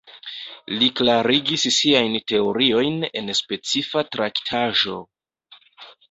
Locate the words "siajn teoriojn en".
1.75-3.29